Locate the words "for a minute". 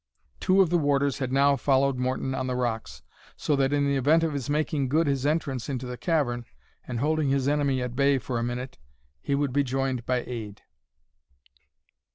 8.17-8.79